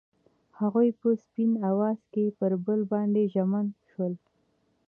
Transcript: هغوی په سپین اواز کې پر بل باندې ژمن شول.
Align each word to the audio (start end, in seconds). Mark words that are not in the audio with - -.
هغوی 0.59 0.87
په 0.99 1.09
سپین 1.23 1.51
اواز 1.69 1.99
کې 2.13 2.35
پر 2.37 2.51
بل 2.65 2.79
باندې 2.93 3.23
ژمن 3.33 3.67
شول. 3.89 4.13